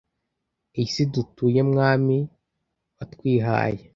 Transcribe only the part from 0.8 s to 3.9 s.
si dutuye mwami watwihaye